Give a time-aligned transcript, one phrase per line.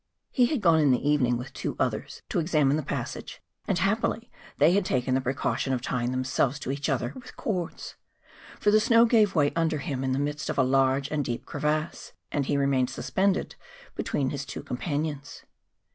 [0.31, 4.31] He had gone in the evening with two others to examine the passage; and happily
[4.57, 7.97] they had taken the precaution of tying themselves to each other with cords;
[8.59, 11.45] for the snow gave way under him in the midst of a large and deep
[11.45, 13.53] crevasse; and he remained suspended
[13.93, 15.43] between his two com¬ panions.